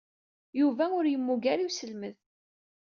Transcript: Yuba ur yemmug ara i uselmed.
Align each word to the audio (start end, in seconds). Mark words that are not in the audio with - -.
Yuba 0.59 0.85
ur 0.97 1.05
yemmug 1.07 1.43
ara 1.53 1.63
i 1.63 1.65
uselmed. 1.67 2.17